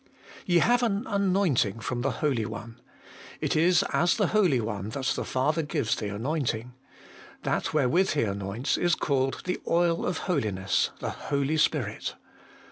[0.01, 0.09] 1.
[0.47, 2.81] Ye have an anointing from the Holy One.
[3.39, 4.13] It 264 HOLY IN CHRIST.
[4.13, 6.73] is as the Holy One that the Father gives the anointing:
[7.43, 12.15] that wherewith He anoints is called the oil of holiness, the Holy Spirit.